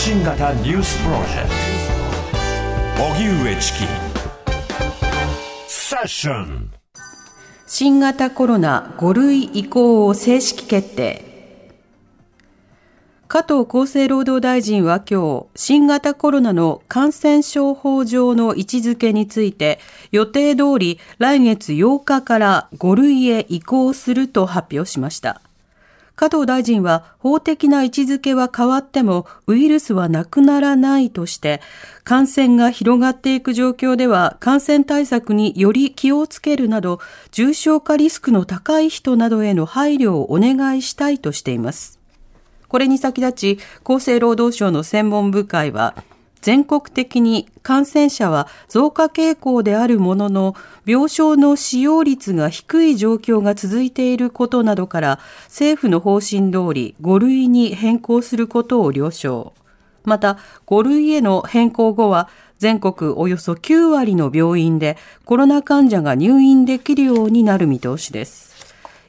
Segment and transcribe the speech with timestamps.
[0.00, 1.50] 発信型ニュースプロジェク
[2.96, 3.78] ト荻上チキ
[5.68, 6.72] セッション
[7.66, 11.22] 新型コロナ5類移行を正式決定。
[13.28, 19.80] 加藤厚生労働大臣は今日、新型コロナの感染症法上の位置づけについて、
[20.12, 25.42] 予定通り来月8日から5類へ移行すると発表しました。
[26.16, 31.60] 加藤大臣は法的な位置づけは変わってもウイルスはなくならないとして
[32.04, 37.00] 感染が広がっていく状況では感染対策により気をつけるなど
[37.30, 42.00] 重症化リスクの高い人などへの配慮をお願いしたいとしています。
[42.68, 45.96] これに先立ち厚生労働省の専門部会は
[46.42, 50.54] 全国的に感染者は増加傾向であるものの、
[50.86, 59.52] 病床の使用率が低い状況が続いていることなどから、政府の方針通り5類に変更することを了承。
[60.04, 68.49] また、5類への変更後は、全国およそ9割の病院でコロナ患者が入院できるようになる見通しです。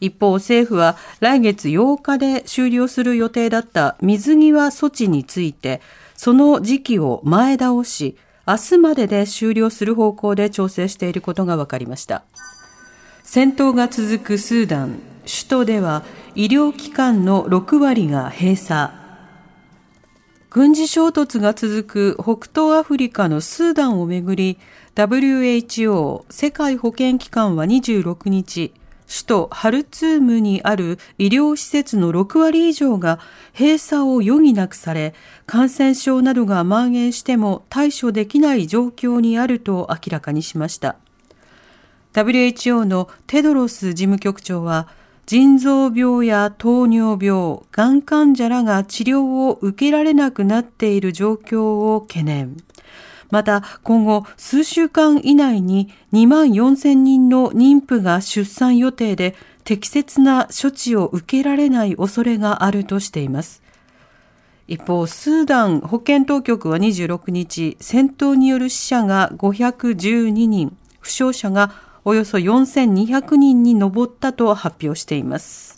[0.00, 5.80] 一方、政府は来月8日で終了する予定だった水際措置について、
[6.14, 12.24] その時期を前倒し、明日までで終了する方向で調整していることが分かりました。
[13.22, 16.02] 戦闘が続くスーダン、首都では
[16.34, 18.90] 医療機関の6割が閉鎖。
[20.50, 24.58] 軍事衝突が続く北東アフリカのスーダンをめぐり、
[24.94, 28.72] WHO 世界保健機関は26日、
[29.08, 33.18] 首都ハルツームにある医療施設の6割以上が
[33.58, 35.14] 閉鎖を余儀なくされ、
[35.46, 40.96] 感染症などが蔓延しても対処できない状況にあると明らかにしました。
[42.12, 44.88] WHO のテドロス事務局長は、
[45.24, 52.56] 腎臓病や糖尿病、がん患者らが治療を受けられなくなっている状況を懸念。
[53.30, 59.34] また今後数週間以内に2万4000人の妊婦が出産予定で
[59.64, 63.62] 適切な処置を受けられない恐れがあるとしています。
[64.66, 71.72] 一方、スーダン保健当局は26日、戦闘による死者が512人、負傷者が
[72.04, 75.76] およそ4200人に上ったと発表しています。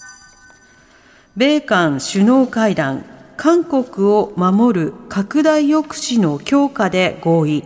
[1.37, 3.05] 米韓首脳会談、
[3.42, 7.64] 韓国を守る拡大抑止の強化で合意。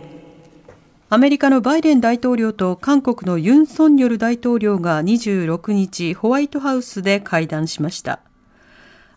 [1.09, 8.21] アメリカのバイデン大統領と韓国のユン・ソンニョル大統領が26日ホワイトハウスで会談しました。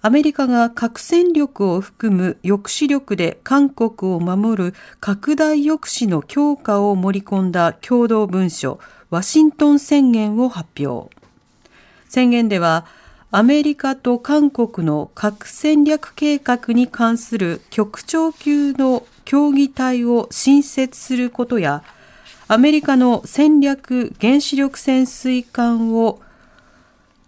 [0.00, 8.80] アメリカが核戦力を含む抑止力で韓国を守る拡大抑止の強化を盛り込んだ共同文書
[9.10, 11.08] ワシントン宣言を発表。
[12.08, 12.84] 宣言では
[13.31, 21.83] アメリカと韓国の核戦略計画に関する局長級の協議体を新設することや、
[22.49, 26.22] アメリカの戦略原子力潜水艦を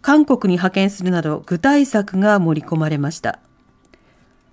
[0.01, 3.39] 韓国に派遣するなど具体策が盛り込まれました。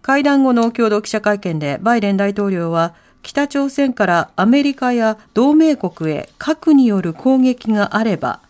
[0.01, 8.41] 会談後の共同記者会見でバイデン大統領は北朝鮮からアメリカや同盟国へ核による攻撃があれば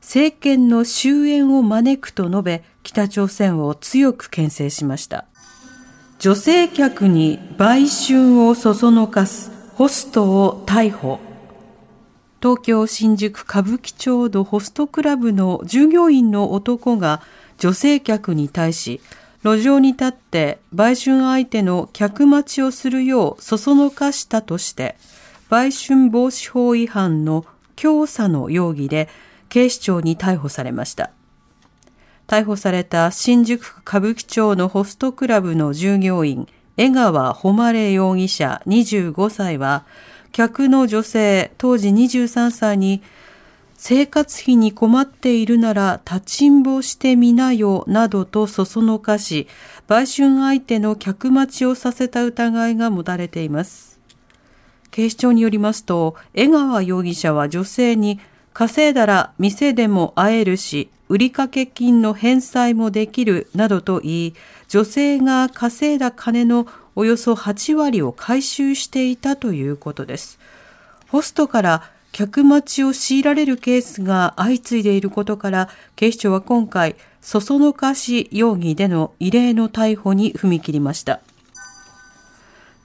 [0.00, 5.26] 政権の終焉を招くと述べ、北朝鮮を強く牽制しました。
[6.18, 11.20] 女性客に売春をそそのかすホストを逮捕。
[12.42, 17.22] 東京新宿歌舞伎町のホストクラブの従業員の男が
[17.58, 19.00] 女性客に対し、
[19.44, 24.96] 路上に立って売春相手の客待ちをするようそそのかしたとして、
[25.50, 27.44] 売春防止法違反の
[27.76, 29.08] 強査の容疑で
[29.50, 31.10] 警視庁に逮捕されました。
[32.26, 39.84] 逮捕された新宿区歌舞伎町のホストクラブの従業員、江川誉容疑者25歳は、
[40.32, 43.02] 客の女性当時23歳に、
[43.74, 49.48] 生活費に困っているなら立ちんぼしてみなよなどとそそのかし、
[49.88, 53.98] 売春相手の客待ちをさせた疑いが持たれています。
[54.90, 58.20] 警視庁によりますと、江川容疑者は女性に、
[58.52, 64.34] 稼いだら店でも会えるし、売掛金の返済もできるなどと言い、
[64.68, 70.38] 女性が稼いだ金のおよそ8割を回収していたということです。
[71.08, 81.20] ホストから客待ちを強いられるケースが相次いでいることから、警視庁は今回、そそのかし容疑での異例の逮捕に踏み切りました。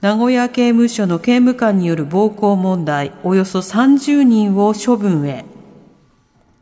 [0.00, 5.44] 名古屋刑務所の刑務官による暴行問題、およそ30人を処分へ。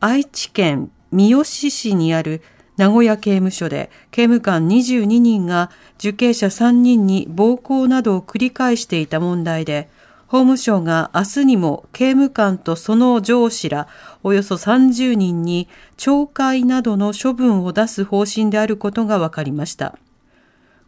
[0.07, 2.43] 愛知県三好市にある
[2.77, 9.89] 名古屋刑務所で刑務官22人が受刑者3人に暴行などを繰り返していた問題で、
[10.27, 13.87] 法務省が明日にも刑務官とその上司ら
[14.21, 15.67] およそ30人に
[15.97, 19.97] 懲戒などの処分を出す方針であることが分かりました。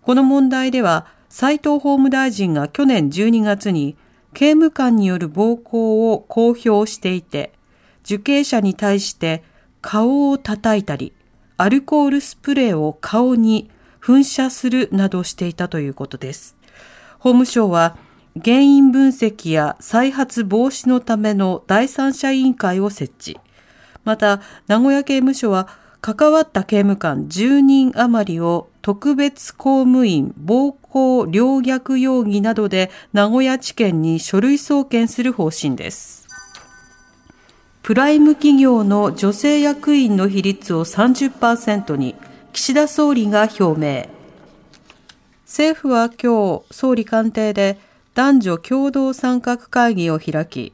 [0.03, 3.97] この問題では斉藤法務大臣が去年12月に
[4.35, 7.56] 刑務官による暴行を公表していて、
[8.07, 9.43] 受刑者に対して
[9.81, 11.11] 顔を叩いたり、
[11.57, 13.69] アルコールスプレーを顔に
[14.01, 16.55] 噴射するなどしていたということです。
[17.19, 17.97] 法務省は
[18.41, 23.37] 原因分析や再発防止のための第三者委員会を設置。
[24.05, 25.67] また、名古屋刑務所は
[25.99, 36.26] 関わった刑務官10人余りを特別公務員暴行陵虐容疑などで名古屋地検に書類送検する方針です。
[37.87, 42.17] プライム企業の女性役員の比率を30%に
[42.51, 44.09] 岸田総理が表明。
[45.45, 47.79] 政府は今日総理官邸で
[48.13, 50.73] 男女共同参画会議を開き、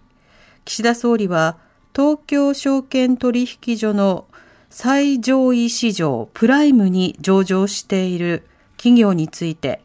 [0.65, 1.59] 岸田総理は
[1.95, 4.25] 東京証券取引所の
[4.71, 8.41] 最上位市場プライムに上場している
[8.77, 9.81] 企業について、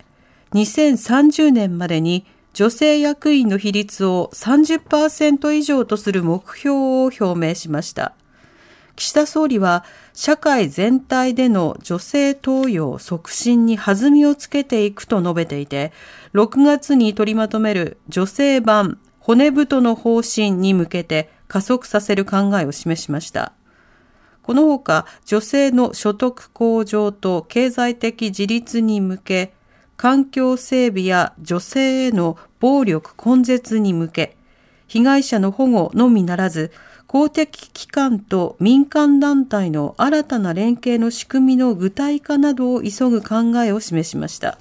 [0.54, 2.24] 2030年までに
[2.58, 8.16] 女性役員の比率を30%以上とする目標を表明しました。
[8.96, 15.92] 岸田総理は社会全体での女性登用促進に弾みをつけていくと述べていて、
[16.34, 23.52] 6月に取りまとめる女性版骨太の方針に向けて加速させる考えを示しました。
[24.42, 29.54] このほか女性の所得向上と経済的自立に向け、
[29.98, 34.36] 環境整備や女性への暴力根絶に向け、
[34.86, 36.70] 被害者の保護のみならず、
[37.08, 44.56] 公的機関と民間団体の新たな連携の仕組みの具体化などを急ぐ考えを示しました。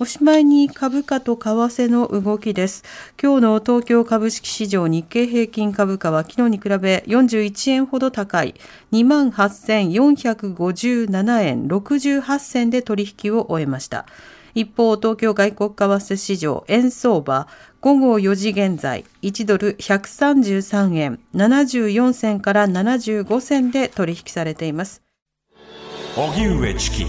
[0.00, 2.82] おしまいに株価と為替の動きです。
[3.22, 8.56] 今日の東京株式市場日経平均株価は昨日に比べ41円ほど高い
[8.90, 14.04] 28,457円68銭で取引を終えました。
[14.54, 17.46] 一方、東京外国為替市場円相場
[17.80, 25.02] 午後4時現在1ドル133円74銭から75銭で取引されています。
[26.16, 27.06] 荻上チキ